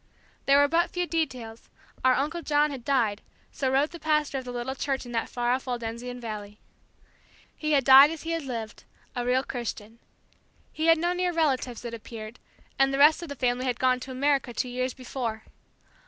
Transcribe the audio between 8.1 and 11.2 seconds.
he had lived a real Christian. He had no